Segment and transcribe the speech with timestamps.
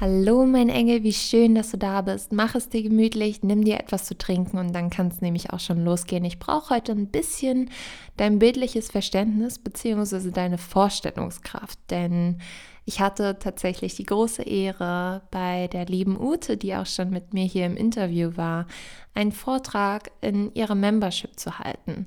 [0.00, 2.32] Hallo mein Engel, wie schön, dass du da bist.
[2.32, 5.60] Mach es dir gemütlich, nimm dir etwas zu trinken und dann kann es nämlich auch
[5.60, 6.24] schon losgehen.
[6.24, 7.68] Ich brauche heute ein bisschen
[8.16, 10.30] dein bildliches Verständnis bzw.
[10.30, 12.38] deine Vorstellungskraft, denn
[12.86, 17.44] ich hatte tatsächlich die große Ehre, bei der lieben Ute, die auch schon mit mir
[17.44, 18.66] hier im Interview war,
[19.12, 22.06] einen Vortrag in ihrer Membership zu halten.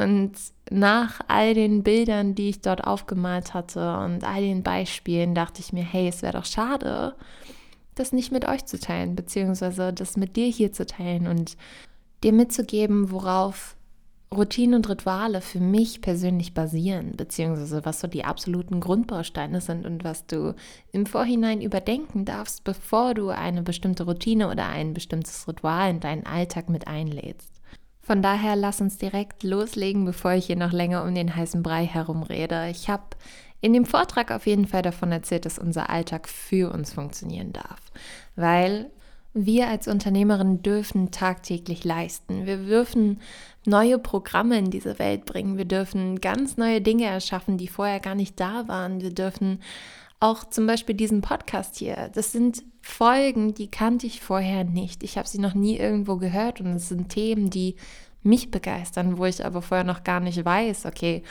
[0.00, 0.32] Und
[0.70, 5.72] nach all den Bildern, die ich dort aufgemalt hatte und all den Beispielen, dachte ich
[5.72, 7.14] mir, hey, es wäre doch schade,
[7.94, 11.56] das nicht mit euch zu teilen, beziehungsweise das mit dir hier zu teilen und
[12.22, 13.76] dir mitzugeben, worauf
[14.32, 20.04] Routinen und Rituale für mich persönlich basieren, beziehungsweise was so die absoluten Grundbausteine sind und
[20.04, 20.54] was du
[20.90, 26.24] im Vorhinein überdenken darfst, bevor du eine bestimmte Routine oder ein bestimmtes Ritual in deinen
[26.24, 27.61] Alltag mit einlädst.
[28.02, 31.86] Von daher lass uns direkt loslegen, bevor ich hier noch länger um den heißen Brei
[31.86, 32.68] herumrede.
[32.70, 33.04] Ich habe
[33.60, 37.80] in dem Vortrag auf jeden Fall davon erzählt, dass unser Alltag für uns funktionieren darf,
[38.34, 38.90] weil
[39.34, 42.44] wir als Unternehmerin dürfen tagtäglich leisten.
[42.44, 43.20] Wir dürfen
[43.64, 45.56] neue Programme in diese Welt bringen.
[45.56, 49.00] Wir dürfen ganz neue Dinge erschaffen, die vorher gar nicht da waren.
[49.00, 49.60] Wir dürfen
[50.22, 52.10] auch zum Beispiel diesen Podcast hier.
[52.14, 55.02] Das sind Folgen, die kannte ich vorher nicht.
[55.02, 57.74] Ich habe sie noch nie irgendwo gehört und es sind Themen, die
[58.22, 61.24] mich begeistern, wo ich aber vorher noch gar nicht weiß, okay,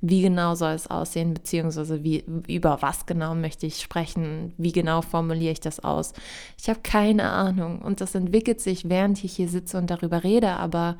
[0.00, 5.02] wie genau soll es aussehen, beziehungsweise wie, über was genau möchte ich sprechen, wie genau
[5.02, 6.14] formuliere ich das aus.
[6.58, 10.52] Ich habe keine Ahnung und das entwickelt sich, während ich hier sitze und darüber rede,
[10.52, 10.96] aber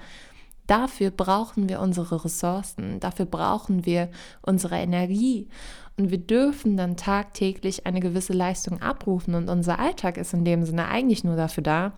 [0.69, 4.09] dafür brauchen wir unsere Ressourcen, dafür brauchen wir
[4.43, 5.49] unsere Energie.
[5.97, 9.35] Und wir dürfen dann tagtäglich eine gewisse Leistung abrufen.
[9.35, 11.93] Und unser Alltag ist in dem Sinne eigentlich nur dafür da,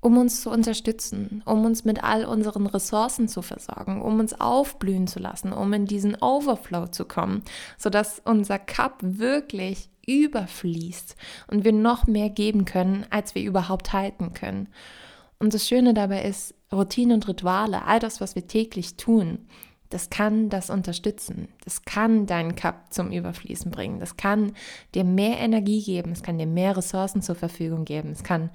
[0.00, 5.06] um uns zu unterstützen, um uns mit all unseren Ressourcen zu versorgen, um uns aufblühen
[5.06, 7.42] zu lassen, um in diesen Overflow zu kommen,
[7.78, 11.16] sodass unser Cup wirklich überfließt
[11.48, 14.68] und wir noch mehr geben können, als wir überhaupt halten können.
[15.38, 19.46] Und das Schöne dabei ist, Routinen und Rituale, all das, was wir täglich tun,
[19.90, 21.48] das kann das unterstützen.
[21.64, 23.98] Das kann deinen Cup zum Überfließen bringen.
[23.98, 24.52] Das kann
[24.94, 26.12] dir mehr Energie geben.
[26.12, 28.10] Es kann dir mehr Ressourcen zur Verfügung geben.
[28.10, 28.50] Es kann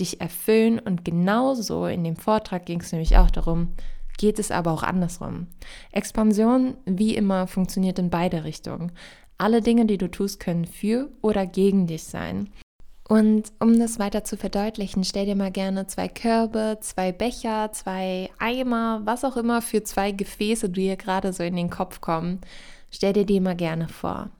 [0.00, 0.80] dich erfüllen.
[0.80, 3.68] Und genauso in dem Vortrag ging es nämlich auch darum,
[4.18, 5.46] geht es aber auch andersrum.
[5.92, 8.90] Expansion, wie immer, funktioniert in beide Richtungen.
[9.38, 12.50] Alle Dinge, die du tust, können für oder gegen dich sein.
[13.10, 18.30] Und um das weiter zu verdeutlichen, stell dir mal gerne zwei Körbe, zwei Becher, zwei
[18.38, 22.40] Eimer, was auch immer für zwei Gefäße dir gerade so in den Kopf kommen.
[22.88, 24.30] Stell dir die mal gerne vor.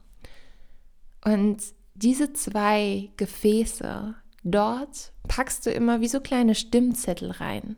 [1.25, 1.57] Und
[1.95, 4.15] diese zwei Gefäße,
[4.45, 7.75] dort packst du immer wie so kleine Stimmzettel rein.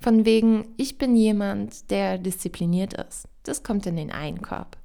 [0.00, 3.28] Von wegen, ich bin jemand, der diszipliniert ist.
[3.42, 4.78] Das kommt in den einen Korb.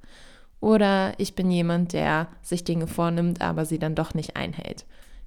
[0.60, 4.84] Oder ich bin jemand, der sich Dinge vornimmt, aber sie dann doch nicht einhält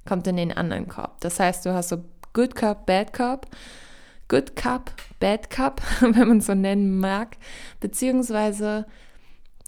[0.07, 1.19] kommt in den anderen Korb.
[1.21, 3.47] Das heißt, du hast so Good Cup, Bad Cup,
[4.27, 7.38] Good Cup, Bad Cup, wenn man so nennen mag,
[7.79, 8.85] beziehungsweise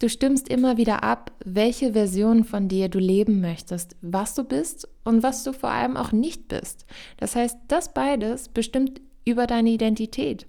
[0.00, 4.88] du stimmst immer wieder ab, welche Version von dir du leben möchtest, was du bist
[5.04, 6.86] und was du vor allem auch nicht bist.
[7.16, 10.46] Das heißt, das beides bestimmt über deine Identität.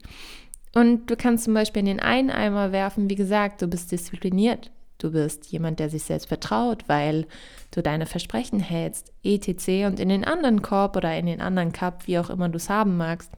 [0.74, 4.72] Und du kannst zum Beispiel in den einen Eimer werfen, wie gesagt, du bist diszipliniert,
[5.00, 7.26] Du bist jemand, der sich selbst vertraut, weil
[7.72, 9.88] du deine Versprechen hältst, etc.
[9.88, 12.70] Und in den anderen Korb oder in den anderen Cup, wie auch immer du es
[12.70, 13.32] haben magst.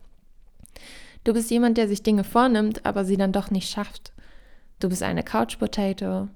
[1.24, 4.12] Du bist jemand, der sich Dinge vornimmt, aber sie dann doch nicht schafft.
[4.80, 6.28] Du bist eine Couch Potato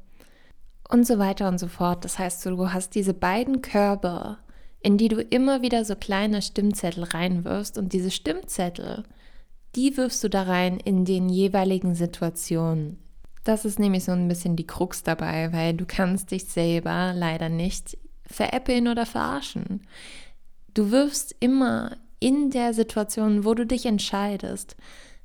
[0.87, 2.05] und so weiter und so fort.
[2.05, 4.37] Das heißt, du hast diese beiden Körbe,
[4.81, 9.03] in die du immer wieder so kleine Stimmzettel reinwirfst und diese Stimmzettel,
[9.75, 12.99] die wirfst du da rein in den jeweiligen Situationen,
[13.45, 17.47] das ist nämlich so ein bisschen die Krux dabei, weil du kannst dich selber leider
[17.47, 19.87] nicht veräppeln oder verarschen.
[20.73, 24.75] Du wirfst immer in der Situation, wo du dich entscheidest,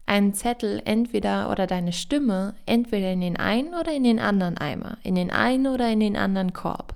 [0.04, 4.98] einen Zettel entweder oder deine Stimme entweder in den einen oder in den anderen Eimer,
[5.02, 6.94] in den einen oder in den anderen Korb.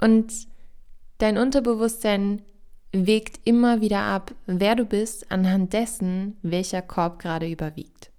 [0.00, 0.32] Und
[1.18, 2.42] dein Unterbewusstsein
[2.92, 8.12] wägt immer wieder ab, wer du bist, anhand dessen, welcher Korb gerade überwiegt.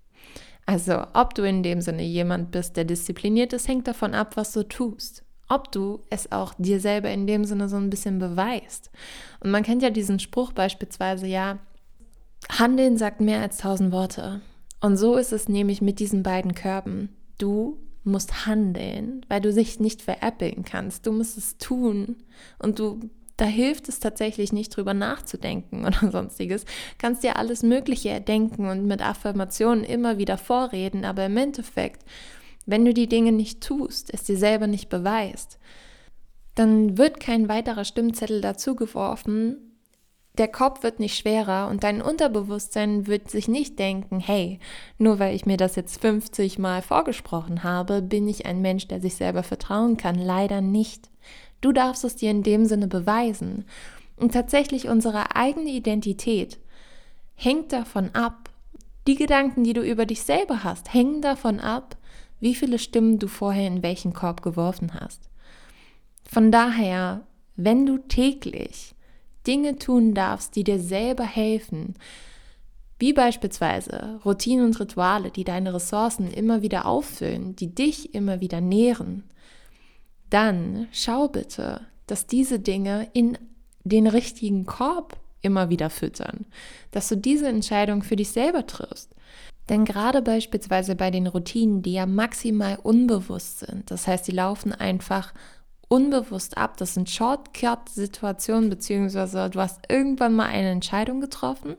[0.70, 4.54] Also ob du in dem Sinne jemand bist, der diszipliniert ist, hängt davon ab, was
[4.54, 5.24] du tust.
[5.50, 8.92] ob du es auch dir selber in dem Sinne so ein bisschen beweist.
[9.40, 11.58] Und man kennt ja diesen Spruch beispielsweise, ja,
[12.48, 14.42] Handeln sagt mehr als tausend Worte.
[14.80, 17.10] Und so ist es nämlich mit diesen beiden Körben.
[17.40, 21.08] Du musst handeln, weil du dich nicht veräppeln kannst.
[21.08, 22.18] Du musst es tun.
[22.60, 23.00] Und du,
[23.40, 26.66] da hilft es tatsächlich nicht drüber nachzudenken oder sonstiges.
[26.98, 32.04] Kannst dir alles Mögliche erdenken und mit Affirmationen immer wieder vorreden, aber im Endeffekt,
[32.66, 35.58] wenn du die Dinge nicht tust, es dir selber nicht beweist,
[36.56, 39.70] dann wird kein weiterer Stimmzettel dazugeworfen,
[40.38, 44.60] der Kopf wird nicht schwerer und dein Unterbewusstsein wird sich nicht denken, hey,
[44.98, 49.02] nur weil ich mir das jetzt 50 Mal vorgesprochen habe, bin ich ein Mensch, der
[49.02, 50.16] sich selber vertrauen kann.
[50.16, 51.10] Leider nicht.
[51.62, 53.66] Du darfst es dir in dem Sinne beweisen.
[54.18, 56.60] Und tatsächlich unsere eigene Identität
[57.36, 58.50] hängt davon ab,
[59.08, 61.98] die Gedanken, die du über dich selber hast, hängen davon ab,
[62.40, 65.30] wie viele Stimmen du vorher in welchen Korb geworfen hast.
[66.30, 67.22] Von daher,
[67.56, 68.94] wenn du täglich
[69.48, 71.96] Dinge tun darfst, die dir selber helfen,
[73.00, 78.60] wie beispielsweise Routinen und Rituale, die deine Ressourcen immer wieder auffüllen, die dich immer wieder
[78.60, 79.24] nähren,
[80.30, 83.38] dann schau bitte, dass diese Dinge in
[83.84, 86.46] den richtigen Korb immer wieder füttern,
[86.92, 89.16] dass du diese Entscheidung für dich selber triffst.
[89.70, 94.74] Denn gerade beispielsweise bei den Routinen, die ja maximal unbewusst sind, das heißt, die laufen
[94.74, 95.34] einfach
[95.88, 96.78] unbewusst ab.
[96.78, 101.76] Das sind Shortcut-Situationen, beziehungsweise du hast irgendwann mal eine Entscheidung getroffen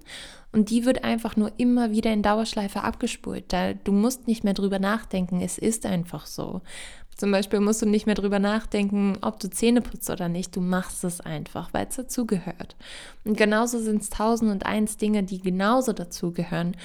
[0.53, 3.53] und die wird einfach nur immer wieder in Dauerschleife abgespult.
[3.53, 6.61] Da, du musst nicht mehr drüber nachdenken, es ist einfach so.
[7.21, 10.57] Zum Beispiel musst du nicht mehr drüber nachdenken, ob du Zähne putzt oder nicht.
[10.57, 12.77] Du machst es einfach, weil es dazugehört.
[13.25, 16.79] Und genauso sind es tausend und eins Dinge, die genauso dazugehören.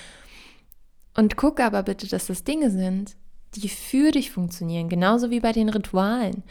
[1.15, 3.15] Und guck aber bitte, dass das Dinge sind,
[3.53, 6.43] die für dich funktionieren, genauso wie bei den Ritualen.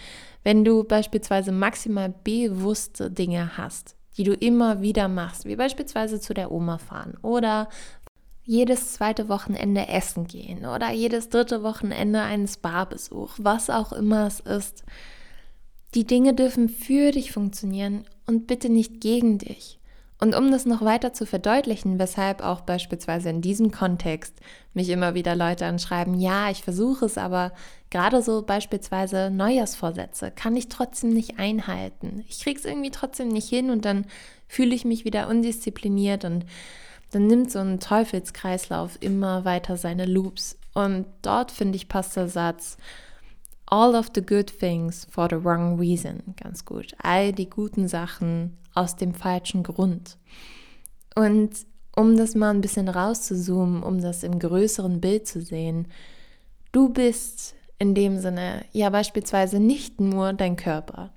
[0.45, 6.33] Wenn du beispielsweise maximal bewusste Dinge hast, die du immer wieder machst, wie beispielsweise zu
[6.33, 7.69] der Oma fahren oder
[8.45, 14.41] jedes zweite Wochenende essen gehen oder jedes dritte Wochenende einen Spa-Besuch, was auch immer es
[14.41, 14.85] ist.
[15.95, 19.79] Die Dinge dürfen für dich funktionieren und bitte nicht gegen dich.
[20.21, 24.35] Und um das noch weiter zu verdeutlichen, weshalb auch beispielsweise in diesem Kontext
[24.73, 27.53] mich immer wieder Leute anschreiben, ja, ich versuche es, aber
[27.91, 32.25] gerade so beispielsweise Neujahrsvorsätze kann ich trotzdem nicht einhalten.
[32.29, 34.07] Ich kriege es irgendwie trotzdem nicht hin und dann
[34.47, 36.47] fühle ich mich wieder undiszipliniert und
[37.15, 40.59] dann nimmt so ein Teufelskreislauf immer weiter seine Loops.
[40.75, 42.77] Und dort finde ich passt der Satz,
[43.67, 46.35] All of the good things for the wrong reason.
[46.43, 46.95] Ganz gut.
[46.99, 50.19] All die guten Sachen aus dem falschen Grund.
[51.15, 51.51] Und
[51.97, 55.89] um das mal ein bisschen rauszuzoomen, um das im größeren Bild zu sehen,
[56.73, 61.13] du bist in dem Sinne ja beispielsweise nicht nur dein Körper.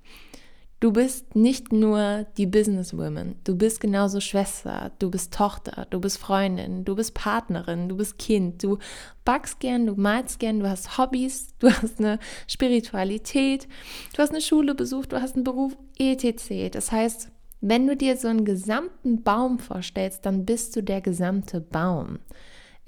[0.80, 6.20] Du bist nicht nur die Businesswoman, du bist genauso Schwester, du bist Tochter, du bist
[6.20, 8.78] Freundin, du bist Partnerin, du bist Kind, du
[9.26, 13.68] backst gern, du malst gern, du hast Hobbys, du hast eine Spiritualität,
[14.14, 16.70] du hast eine Schule besucht, du hast einen Beruf, etc.
[16.72, 21.60] Das heißt, wenn du dir so einen gesamten Baum vorstellst, dann bist du der gesamte
[21.60, 22.20] Baum.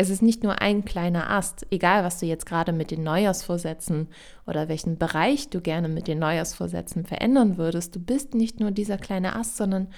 [0.02, 4.08] Es ist nicht nur ein kleiner Ast, egal was du jetzt gerade mit den Neujahrsvorsätzen
[4.48, 7.98] oder welchen Bereich du gerne mit den Neujahrsvorsätzen verändern würdest.
[7.98, 9.90] Du bist nicht nur dieser kleine Ast, sondern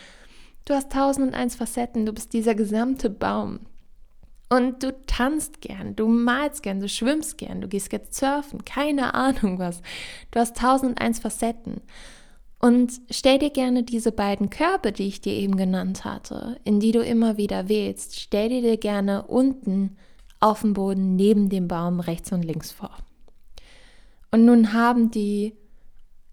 [0.66, 3.60] du hast tausend und eins Facetten, du bist dieser gesamte Baum.
[4.50, 9.14] Und du tanzt gern, du malst gern, du schwimmst gern, du gehst jetzt surfen, keine
[9.14, 9.84] Ahnung was.
[10.32, 11.80] Du hast tausend und eins Facetten.
[12.62, 16.92] Und stell dir gerne diese beiden Körbe, die ich dir eben genannt hatte, in die
[16.92, 19.98] du immer wieder wählst, stell dir dir gerne unten
[20.40, 22.96] auf dem Boden neben dem Baum rechts und links vor.
[24.30, 25.56] Und nun haben die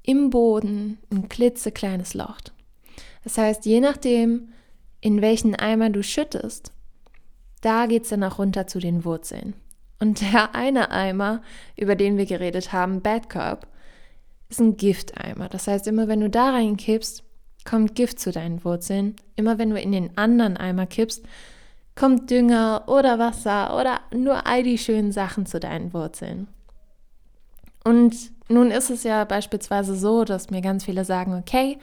[0.03, 2.39] im Boden ein klitzekleines Loch.
[3.25, 4.51] Das heißt, je nachdem,
[5.01, 6.73] in welchen Eimer du schüttest,
[7.63, 9.55] da geht es dann auch runter zu den Wurzeln.
[9.99, 11.43] Und der eine Eimer,
[11.75, 13.67] über den wir geredet haben, Bad Curb,
[14.49, 15.49] ist ein Gifteimer.
[15.49, 17.23] Das heißt, immer wenn du da reinkippst,
[17.65, 19.17] kommt Gift zu deinen Wurzeln.
[19.37, 21.25] Immer wenn du in den anderen Eimer kippst,
[21.95, 26.49] kommt Dünger oder Wasser oder nur all die schönen Sachen zu deinen Wurzeln.
[27.85, 28.15] Und
[28.49, 31.79] nun ist es ja beispielsweise so, dass mir ganz viele sagen, okay,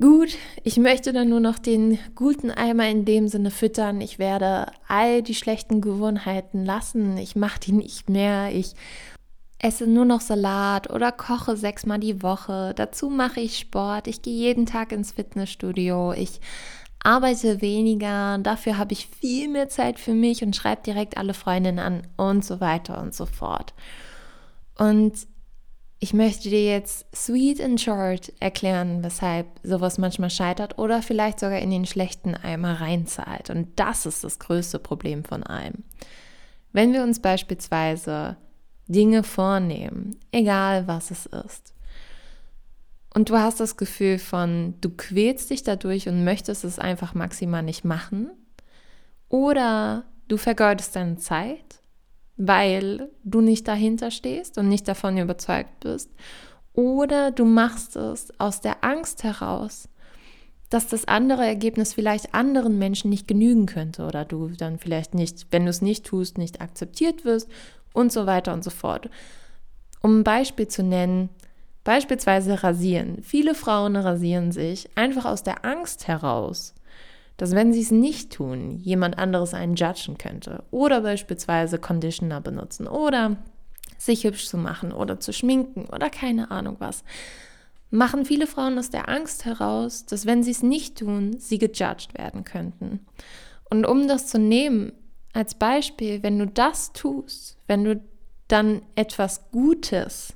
[0.00, 4.00] gut, ich möchte dann nur noch den guten Eimer in dem Sinne füttern.
[4.00, 7.18] Ich werde all die schlechten Gewohnheiten lassen.
[7.18, 8.50] Ich mache die nicht mehr.
[8.52, 8.74] Ich
[9.62, 12.72] esse nur noch Salat oder koche sechsmal die Woche.
[12.74, 14.06] Dazu mache ich Sport.
[14.08, 16.12] Ich gehe jeden Tag ins Fitnessstudio.
[16.12, 16.40] Ich
[17.02, 18.38] arbeite weniger.
[18.38, 22.44] Dafür habe ich viel mehr Zeit für mich und schreibe direkt alle Freundinnen an und
[22.44, 23.74] so weiter und so fort.
[24.78, 25.14] Und
[26.02, 31.58] Ich möchte dir jetzt sweet and short erklären, weshalb sowas manchmal scheitert oder vielleicht sogar
[31.58, 33.50] in den schlechten Eimer reinzahlt.
[33.50, 35.84] Und das ist das größte Problem von allem.
[36.72, 38.38] Wenn wir uns beispielsweise
[38.90, 41.74] Dinge vornehmen, egal was es ist,
[43.12, 47.62] und du hast das Gefühl von, du quälst dich dadurch und möchtest es einfach maximal
[47.62, 48.30] nicht machen,
[49.28, 51.80] oder du vergeudest deine Zeit
[52.42, 56.10] weil du nicht dahinter stehst und nicht davon überzeugt bist.
[56.72, 59.90] Oder du machst es aus der Angst heraus,
[60.70, 65.48] dass das andere Ergebnis vielleicht anderen Menschen nicht genügen könnte oder du dann vielleicht nicht,
[65.50, 67.50] wenn du es nicht tust, nicht akzeptiert wirst
[67.92, 69.10] und so weiter und so fort.
[70.02, 71.28] Um ein Beispiel zu nennen,
[71.84, 73.22] beispielsweise rasieren.
[73.22, 76.74] Viele Frauen rasieren sich einfach aus der Angst heraus,
[77.36, 82.86] dass wenn sie es nicht tun, jemand anderes einen judgen könnte oder beispielsweise Conditioner benutzen
[82.86, 83.36] oder
[83.98, 87.02] sich hübsch zu machen oder zu schminken oder keine Ahnung was,
[87.90, 92.16] machen viele Frauen aus der Angst heraus, dass wenn sie es nicht tun, sie gejudged
[92.16, 93.00] werden könnten.
[93.68, 94.92] Und um das zu nehmen
[95.32, 98.00] als Beispiel, wenn du das tust, wenn du
[98.48, 100.34] dann etwas Gutes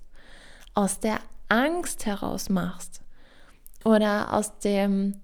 [0.74, 3.02] aus der Angst heraus machst
[3.84, 5.20] oder aus dem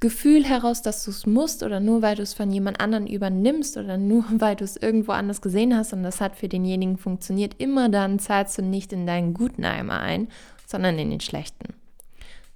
[0.00, 3.76] Gefühl heraus, dass du es musst oder nur weil du es von jemand anderen übernimmst
[3.76, 7.54] oder nur weil du es irgendwo anders gesehen hast und das hat für denjenigen funktioniert,
[7.58, 10.28] immer dann zahlst du nicht in deinen guten Eimer ein,
[10.66, 11.74] sondern in den schlechten.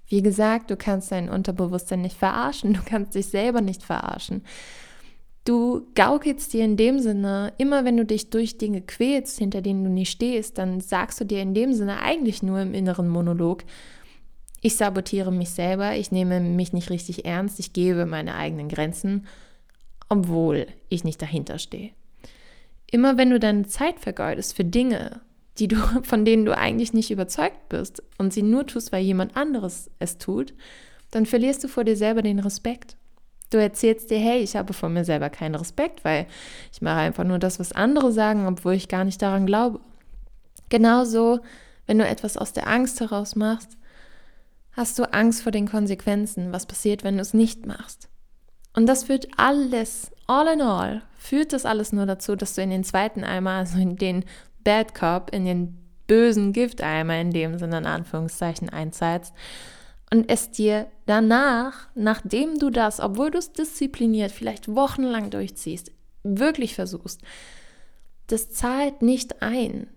[0.08, 4.42] Wie gesagt, du kannst dein Unterbewusstsein nicht verarschen, du kannst dich selber nicht verarschen.
[5.48, 9.82] Du gaukelst dir in dem Sinne, immer wenn du dich durch Dinge quälst, hinter denen
[9.82, 13.64] du nicht stehst, dann sagst du dir in dem Sinne eigentlich nur im inneren Monolog,
[14.60, 19.26] ich sabotiere mich selber, ich nehme mich nicht richtig ernst, ich gebe meine eigenen Grenzen,
[20.10, 21.92] obwohl ich nicht dahinter stehe.
[22.90, 25.22] Immer wenn du deine Zeit vergeudest für Dinge,
[25.56, 29.34] die du, von denen du eigentlich nicht überzeugt bist und sie nur tust, weil jemand
[29.34, 30.52] anderes es tut,
[31.10, 32.97] dann verlierst du vor dir selber den Respekt.
[33.50, 36.26] Du erzählst dir, hey, ich habe vor mir selber keinen Respekt, weil
[36.72, 39.80] ich mache einfach nur das, was andere sagen, obwohl ich gar nicht daran glaube.
[40.68, 41.40] Genauso,
[41.86, 43.78] wenn du etwas aus der Angst heraus machst,
[44.72, 48.08] hast du Angst vor den Konsequenzen, was passiert, wenn du es nicht machst.
[48.74, 52.70] Und das führt alles, all in all, führt das alles nur dazu, dass du in
[52.70, 54.24] den zweiten Eimer, also in den
[54.62, 59.32] Bad Cop, in den bösen Gifteimer in dem Sinne in Anführungszeichen einzahlst
[60.12, 66.74] und es dir danach, nachdem du das, obwohl du es diszipliniert, vielleicht wochenlang durchziehst, wirklich
[66.74, 67.22] versuchst,
[68.26, 69.88] das zahlt nicht ein.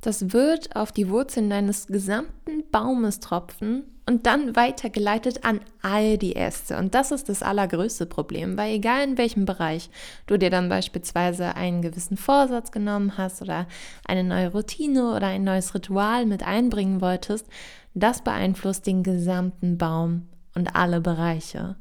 [0.00, 6.34] Das wird auf die Wurzeln deines gesamten Baumes tropfen und dann weitergeleitet an all die
[6.34, 6.78] Äste.
[6.78, 9.90] Und das ist das allergrößte Problem, weil egal in welchem Bereich
[10.26, 13.66] du dir dann beispielsweise einen gewissen Vorsatz genommen hast oder
[14.06, 17.48] eine neue Routine oder ein neues Ritual mit einbringen wolltest,
[17.92, 21.76] das beeinflusst den gesamten Baum und alle Bereiche.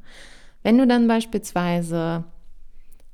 [0.64, 2.26] Wenn du dann beispielsweise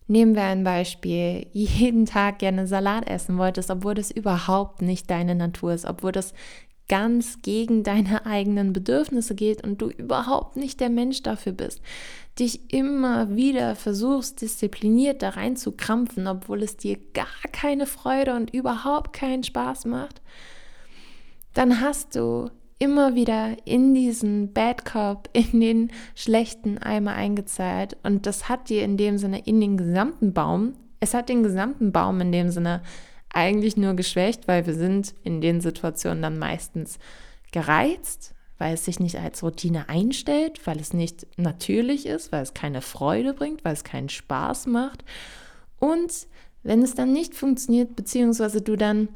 [0.05, 5.33] Nehmen wir ein Beispiel, jeden Tag gerne Salat essen wolltest, obwohl das überhaupt nicht deine
[5.33, 6.33] Natur ist, obwohl das
[6.89, 11.81] ganz gegen deine eigenen Bedürfnisse geht und du überhaupt nicht der Mensch dafür bist,
[12.39, 18.35] dich immer wieder versuchst, diszipliniert da rein zu krampfen, obwohl es dir gar keine Freude
[18.35, 20.21] und überhaupt keinen Spaß macht,
[21.53, 22.49] dann hast du
[22.79, 28.83] immer wieder in diesen Bad Cop, in den schlechten Eimer eingezahlt und das hat dir
[28.83, 32.81] in dem Sinne in den gesamten Baum, es hat den gesamten Baum in dem Sinne
[33.33, 36.99] eigentlich nur geschwächt, weil wir sind in den Situationen dann meistens
[37.51, 42.53] gereizt, weil es sich nicht als Routine einstellt, weil es nicht natürlich ist, weil es
[42.53, 45.03] keine Freude bringt, weil es keinen Spaß macht.
[45.79, 46.27] Und
[46.61, 49.09] wenn es dann nicht funktioniert, beziehungsweise du dann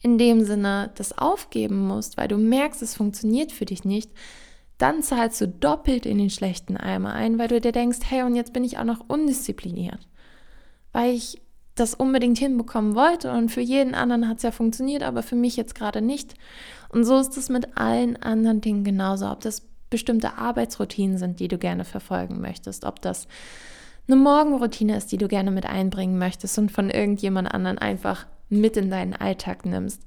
[0.00, 4.10] in dem Sinne das aufgeben musst, weil du merkst, es funktioniert für dich nicht,
[4.78, 8.34] dann zahlst du doppelt in den schlechten Eimer ein, weil du dir denkst, hey, und
[8.34, 10.08] jetzt bin ich auch noch undiszipliniert,
[10.92, 11.40] weil ich
[11.74, 15.56] das unbedingt hinbekommen wollte und für jeden anderen hat es ja funktioniert, aber für mich
[15.56, 16.34] jetzt gerade nicht.
[16.90, 21.48] Und so ist es mit allen anderen Dingen genauso, ob das bestimmte Arbeitsroutinen sind, die
[21.48, 23.26] du gerne verfolgen möchtest, ob das
[24.06, 28.76] eine Morgenroutine ist, die du gerne mit einbringen möchtest und von irgendjemand anderen einfach mit
[28.76, 30.02] in deinen Alltag nimmst.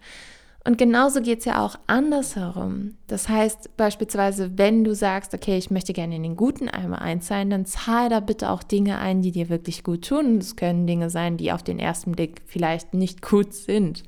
[0.66, 2.96] Und genauso geht es ja auch andersherum.
[3.06, 7.52] Das heißt beispielsweise, wenn du sagst, okay, ich möchte gerne in den guten Eimer einzahlen,
[7.52, 10.40] dann zahl da bitte auch Dinge ein, die dir wirklich gut tun.
[10.40, 14.02] Es können Dinge sein, die auf den ersten Blick vielleicht nicht gut sind.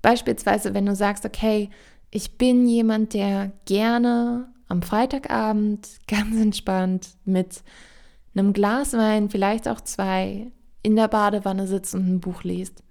[0.00, 1.68] Beispielsweise, wenn du sagst, okay,
[2.10, 7.62] ich bin jemand, der gerne am Freitagabend ganz entspannt mit
[8.34, 10.50] einem Glas Wein, vielleicht auch zwei,
[10.82, 12.82] in der Badewanne sitzt und ein Buch liest,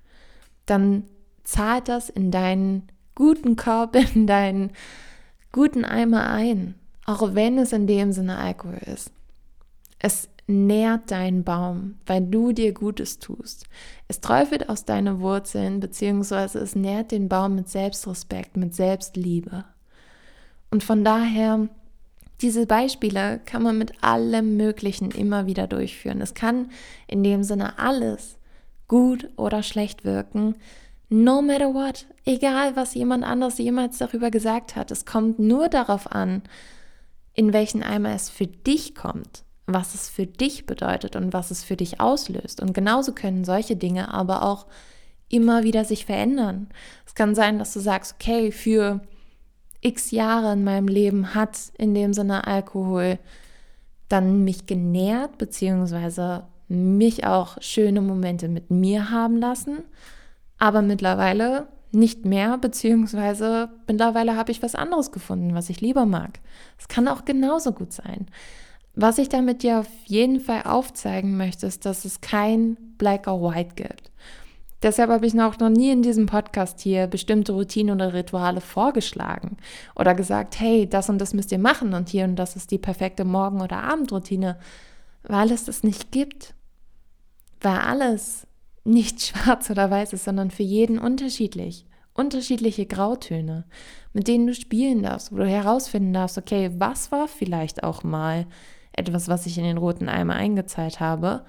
[0.68, 1.06] dann
[1.44, 4.72] zahlt das in deinen guten Korb in deinen
[5.52, 9.12] guten Eimer ein, auch wenn es in dem Sinne Alkohol ist.
[10.00, 13.66] Es nährt deinen Baum, weil du dir Gutes tust.
[14.08, 19.66] Es träufelt aus deinen Wurzeln, beziehungsweise es nährt den Baum mit Selbstrespekt, mit Selbstliebe.
[20.70, 21.68] Und von daher,
[22.42, 26.22] diese Beispiele kann man mit allem Möglichen immer wieder durchführen.
[26.22, 26.72] Es kann
[27.08, 28.38] in dem Sinne alles
[28.88, 30.56] gut oder schlecht wirken,
[31.12, 34.90] no matter what, egal was jemand anderes jemals darüber gesagt hat.
[34.90, 36.42] Es kommt nur darauf an,
[37.34, 41.64] in welchen Eimer es für dich kommt was es für dich bedeutet und was es
[41.64, 42.62] für dich auslöst.
[42.62, 44.66] Und genauso können solche Dinge aber auch
[45.30, 46.68] immer wieder sich verändern.
[47.06, 49.02] Es kann sein, dass du sagst, okay, für
[49.82, 53.18] x Jahre in meinem Leben hat in dem Sinne Alkohol
[54.10, 59.84] dann mich genährt, beziehungsweise mich auch schöne Momente mit mir haben lassen,
[60.62, 66.40] aber mittlerweile nicht mehr, beziehungsweise mittlerweile habe ich was anderes gefunden, was ich lieber mag.
[66.78, 68.28] Es kann auch genauso gut sein.
[68.94, 73.42] Was ich damit dir auf jeden Fall aufzeigen möchte, ist, dass es kein Black or
[73.42, 74.12] White gibt.
[74.84, 79.58] Deshalb habe ich noch, noch nie in diesem Podcast hier bestimmte Routinen oder Rituale vorgeschlagen
[79.96, 82.78] oder gesagt, hey, das und das müsst ihr machen und hier und das ist die
[82.78, 84.60] perfekte Morgen- oder Abendroutine,
[85.24, 86.54] weil es das nicht gibt.
[87.62, 88.46] Weil alles
[88.84, 91.86] nicht schwarz oder weiß ist, sondern für jeden unterschiedlich.
[92.14, 93.64] Unterschiedliche Grautöne,
[94.12, 98.48] mit denen du spielen darfst, wo du herausfinden darfst, okay, was war vielleicht auch mal
[98.92, 101.46] etwas, was ich in den roten Eimer eingezahlt habe.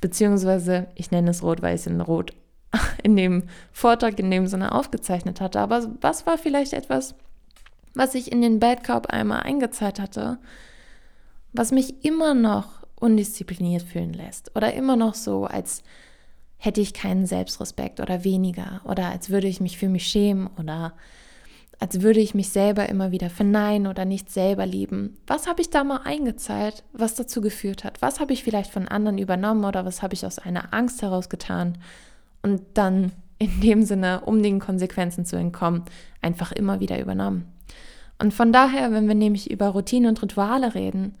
[0.00, 2.32] Beziehungsweise, ich nenne es rot, weil ich es in rot
[3.02, 5.58] in dem Vortrag in dem Sinne aufgezeichnet hatte.
[5.60, 7.14] Aber was war vielleicht etwas,
[7.94, 10.38] was ich in den Badkorb einmal eingezahlt hatte,
[11.52, 15.82] was mich immer noch undiszipliniert fühlen lässt oder immer noch so, als
[16.58, 20.92] hätte ich keinen Selbstrespekt oder weniger oder als würde ich mich für mich schämen oder
[21.80, 25.16] als würde ich mich selber immer wieder verneinen oder nicht selber lieben.
[25.28, 28.02] Was habe ich da mal eingezahlt, was dazu geführt hat?
[28.02, 31.28] Was habe ich vielleicht von anderen übernommen oder was habe ich aus einer Angst heraus
[31.28, 31.78] getan?
[32.42, 35.84] Und dann in dem Sinne, um den Konsequenzen zu entkommen,
[36.20, 37.46] einfach immer wieder übernommen.
[38.20, 41.14] Und von daher, wenn wir nämlich über Routinen und Rituale reden,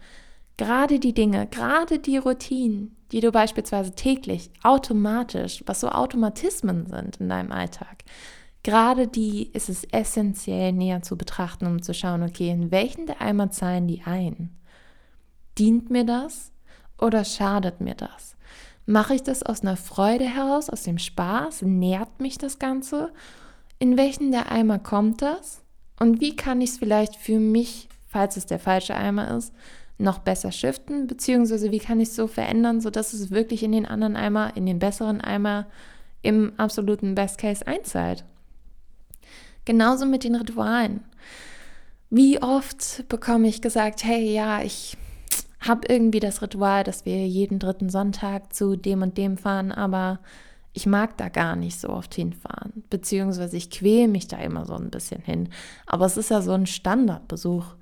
[0.58, 7.16] gerade die Dinge, gerade die Routinen, die du beispielsweise täglich automatisch, was so Automatismen sind
[7.16, 8.04] in deinem Alltag,
[8.62, 13.20] Gerade die ist es essentiell näher zu betrachten, um zu schauen, okay, in welchen der
[13.20, 14.50] Eimer zahlen die ein?
[15.58, 16.52] Dient mir das
[16.98, 18.36] oder schadet mir das?
[18.84, 21.62] Mache ich das aus einer Freude heraus, aus dem Spaß?
[21.62, 23.12] Nährt mich das Ganze?
[23.78, 25.62] In welchen der Eimer kommt das?
[26.00, 29.52] Und wie kann ich es vielleicht für mich, falls es der falsche Eimer ist,
[29.98, 31.06] noch besser shiften?
[31.06, 34.66] Beziehungsweise wie kann ich es so verändern, sodass es wirklich in den anderen Eimer, in
[34.66, 35.66] den besseren Eimer,
[36.22, 38.24] im absoluten Best Case einzahlt?
[39.64, 41.00] Genauso mit den Ritualen.
[42.10, 44.96] Wie oft bekomme ich gesagt, hey, ja, ich
[45.60, 50.20] habe irgendwie das Ritual, dass wir jeden dritten Sonntag zu dem und dem fahren, aber
[50.72, 54.74] ich mag da gar nicht so oft hinfahren, beziehungsweise ich quäle mich da immer so
[54.74, 55.48] ein bisschen hin.
[55.86, 57.74] Aber es ist ja so ein Standardbesuch,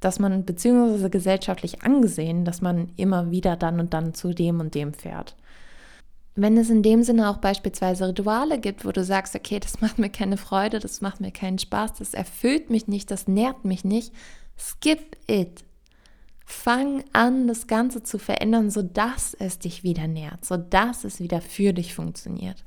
[0.00, 4.74] dass man, beziehungsweise gesellschaftlich angesehen, dass man immer wieder dann und dann zu dem und
[4.74, 5.36] dem fährt.
[6.34, 9.98] Wenn es in dem Sinne auch beispielsweise Rituale gibt, wo du sagst, okay, das macht
[9.98, 13.84] mir keine Freude, das macht mir keinen Spaß, das erfüllt mich nicht, das nährt mich
[13.84, 14.12] nicht,
[14.58, 15.64] skip it.
[16.44, 21.72] Fang an, das Ganze zu verändern, sodass es dich wieder nährt, sodass es wieder für
[21.72, 22.62] dich funktioniert.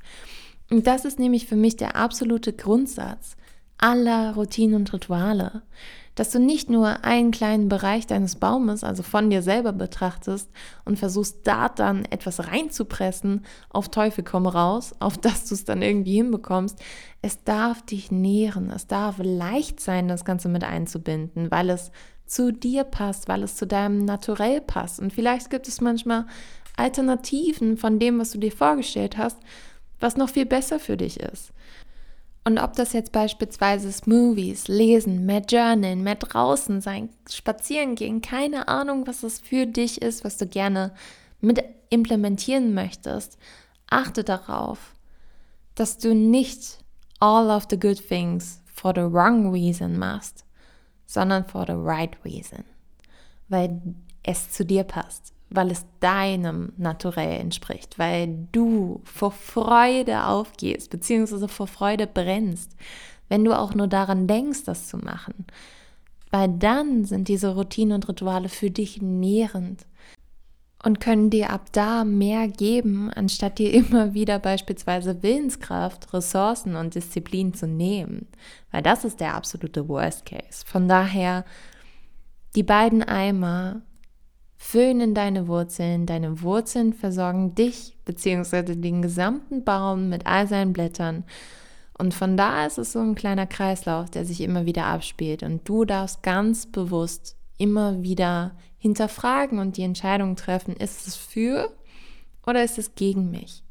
[0.70, 3.36] Und das ist nämlich für mich der absolute Grundsatz
[3.78, 5.62] aller Routinen und Rituale
[6.14, 10.50] dass du nicht nur einen kleinen Bereich deines Baumes, also von dir selber betrachtest
[10.84, 15.82] und versuchst da dann etwas reinzupressen, auf Teufel komm raus, auf dass du es dann
[15.82, 16.78] irgendwie hinbekommst.
[17.22, 21.90] Es darf dich nähren, es darf leicht sein, das Ganze mit einzubinden, weil es
[22.26, 25.00] zu dir passt, weil es zu deinem Naturell passt.
[25.00, 26.26] Und vielleicht gibt es manchmal
[26.76, 29.38] Alternativen von dem, was du dir vorgestellt hast,
[29.98, 31.52] was noch viel besser für dich ist.
[32.44, 38.68] Und ob das jetzt beispielsweise Movies, Lesen, mehr Journalen, mehr draußen sein, spazieren gehen, keine
[38.68, 40.92] Ahnung, was es für dich ist, was du gerne
[41.40, 43.38] mit implementieren möchtest,
[43.88, 44.94] achte darauf,
[45.74, 46.78] dass du nicht
[47.18, 50.44] all of the good things for the wrong reason machst,
[51.06, 52.64] sondern for the right reason,
[53.48, 53.82] weil
[54.22, 61.48] es zu dir passt, weil es deinem Naturell entspricht, weil du vor Freude aufgehst, beziehungsweise
[61.48, 62.76] vor Freude brennst,
[63.28, 65.46] wenn du auch nur daran denkst, das zu machen.
[66.30, 69.86] Weil dann sind diese Routinen und Rituale für dich nährend.
[70.82, 76.94] und können dir ab da mehr geben, anstatt dir immer wieder beispielsweise Willenskraft, Ressourcen und
[76.94, 78.28] Disziplin zu nehmen.
[78.70, 80.64] Weil das ist der absolute Worst Case.
[80.64, 81.44] Von daher,
[82.54, 83.82] die beiden Eimer
[84.62, 88.76] föhnen deine Wurzeln, deine Wurzeln versorgen dich bzw.
[88.76, 91.24] den gesamten Baum mit all seinen Blättern.
[91.96, 95.42] Und von da ist es so ein kleiner Kreislauf, der sich immer wieder abspielt.
[95.42, 101.74] Und du darfst ganz bewusst immer wieder hinterfragen und die Entscheidung treffen, ist es für
[102.46, 103.64] oder ist es gegen mich?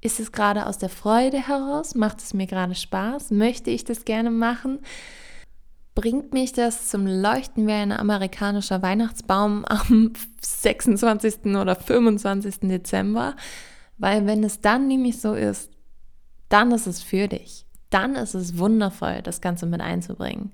[0.00, 1.94] Ist es gerade aus der Freude heraus?
[1.94, 3.30] Macht es mir gerade Spaß?
[3.30, 4.80] Möchte ich das gerne machen?
[6.00, 11.44] Bringt mich das zum Leuchten wie ein amerikanischer Weihnachtsbaum am 26.
[11.56, 12.60] oder 25.
[12.60, 13.36] Dezember?
[13.98, 15.70] Weil wenn es dann nämlich so ist,
[16.48, 17.66] dann ist es für dich.
[17.90, 20.52] Dann ist es wundervoll, das Ganze mit einzubringen.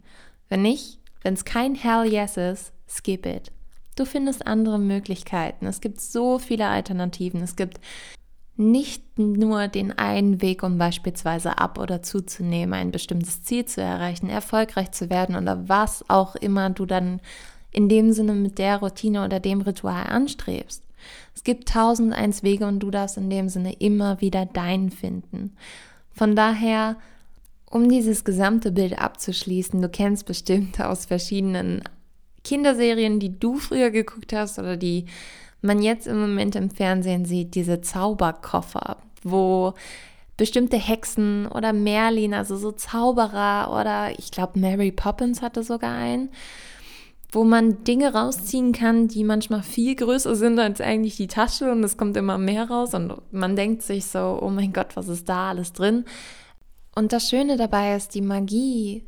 [0.48, 3.52] Wenn nicht, wenn es kein Hell Yes ist, skip it.
[3.94, 5.66] Du findest andere Möglichkeiten.
[5.66, 7.40] Es gibt so viele Alternativen.
[7.40, 7.80] Es gibt
[8.56, 14.30] nicht nur den einen Weg, um beispielsweise ab oder zuzunehmen, ein bestimmtes Ziel zu erreichen,
[14.30, 17.20] erfolgreich zu werden oder was auch immer du dann
[17.70, 20.82] in dem Sinne mit der Routine oder dem Ritual anstrebst.
[21.34, 25.54] Es gibt tausend eins Wege und du darfst in dem Sinne immer wieder deinen finden.
[26.12, 26.96] Von daher,
[27.70, 31.82] um dieses gesamte Bild abzuschließen, du kennst bestimmt aus verschiedenen
[32.42, 35.04] Kinderserien, die du früher geguckt hast oder die
[35.62, 39.74] man jetzt im Moment im Fernsehen sieht, diese Zauberkoffer, wo
[40.36, 46.30] bestimmte Hexen oder Merlin, also so Zauberer oder ich glaube Mary Poppins hatte sogar einen,
[47.32, 51.82] wo man Dinge rausziehen kann, die manchmal viel größer sind als eigentlich die Tasche und
[51.84, 55.28] es kommt immer mehr raus und man denkt sich so, oh mein Gott, was ist
[55.28, 56.04] da alles drin?
[56.94, 59.04] Und das Schöne dabei ist, die Magie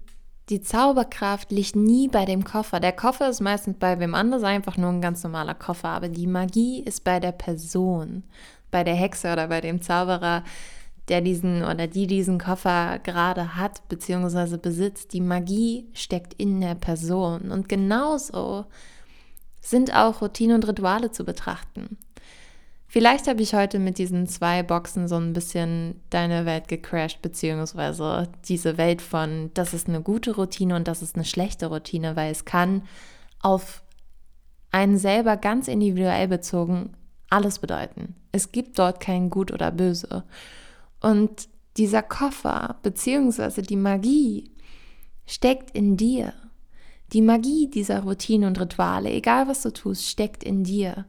[0.48, 2.80] die Zauberkraft liegt nie bei dem Koffer.
[2.80, 6.26] Der Koffer ist meistens bei wem anders einfach nur ein ganz normaler Koffer, aber die
[6.26, 8.24] Magie ist bei der Person,
[8.70, 10.42] bei der Hexe oder bei dem Zauberer,
[11.08, 14.56] der diesen oder die diesen Koffer gerade hat bzw.
[14.56, 15.12] besitzt.
[15.12, 18.66] Die Magie steckt in der Person und genauso
[19.61, 21.98] sind auch Routine und Rituale zu betrachten.
[22.90, 28.29] Vielleicht habe ich heute mit diesen zwei Boxen so ein bisschen deine Welt gecrashed, beziehungsweise
[28.46, 32.33] diese Welt von, das ist eine gute Routine und das ist eine schlechte Routine, weil
[32.33, 32.83] es kann
[33.42, 33.83] auf
[34.70, 36.94] einen selber ganz individuell bezogen
[37.31, 38.14] alles bedeuten.
[38.33, 40.24] Es gibt dort kein Gut oder Böse.
[41.01, 44.51] Und dieser Koffer, beziehungsweise die Magie,
[45.27, 46.33] steckt in dir.
[47.12, 51.07] Die Magie dieser Routine und Rituale, egal was du tust, steckt in dir.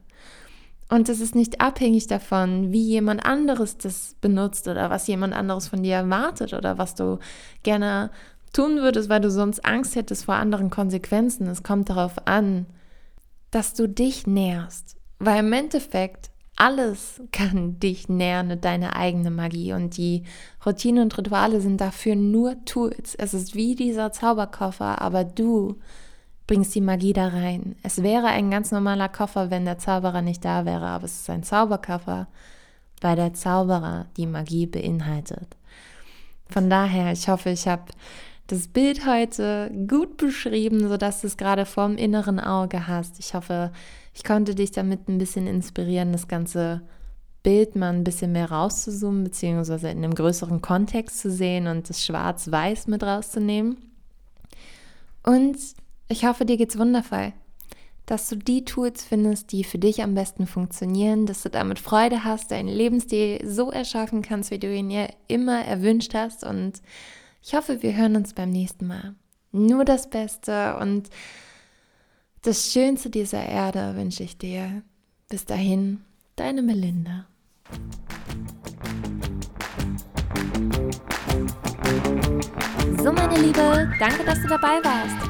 [0.90, 5.68] Und es ist nicht abhängig davon, wie jemand anderes das benutzt oder was jemand anderes
[5.68, 7.20] von dir erwartet oder was du
[7.62, 8.10] gerne
[8.52, 11.46] tun würdest, weil du sonst Angst hättest vor anderen Konsequenzen.
[11.46, 12.66] Es kommt darauf an,
[13.52, 14.96] dass du dich nährst.
[15.20, 20.24] Weil im Endeffekt alles kann dich nähren mit deiner eigenen Magie und die
[20.66, 23.14] Routine und Rituale sind dafür nur Tools.
[23.14, 25.78] Es ist wie dieser Zauberkoffer, aber du
[26.50, 27.76] bringst die Magie da rein.
[27.84, 31.30] Es wäre ein ganz normaler Koffer, wenn der Zauberer nicht da wäre, aber es ist
[31.30, 32.26] ein Zauberkoffer,
[33.00, 35.56] weil der Zauberer die Magie beinhaltet.
[36.48, 37.84] Von daher, ich hoffe, ich habe
[38.48, 43.20] das Bild heute gut beschrieben, sodass du es gerade vorm inneren Auge hast.
[43.20, 43.70] Ich hoffe,
[44.12, 46.80] ich konnte dich damit ein bisschen inspirieren, das ganze
[47.44, 52.04] Bild mal ein bisschen mehr rauszuzoomen, beziehungsweise in einem größeren Kontext zu sehen und das
[52.04, 53.76] Schwarz-Weiß mit rauszunehmen.
[55.22, 55.56] Und
[56.10, 57.32] ich hoffe, dir geht's wundervoll,
[58.04, 62.24] dass du die Tools findest, die für dich am besten funktionieren, dass du damit Freude
[62.24, 66.42] hast, deinen Lebensstil so erschaffen kannst, wie du ihn dir immer erwünscht hast.
[66.42, 66.82] Und
[67.42, 69.14] ich hoffe, wir hören uns beim nächsten Mal.
[69.52, 71.08] Nur das Beste und
[72.42, 74.82] das Schönste dieser Erde wünsche ich dir.
[75.28, 76.00] Bis dahin,
[76.34, 77.26] deine Melinda.
[82.98, 85.29] So, meine Liebe, danke, dass du dabei warst.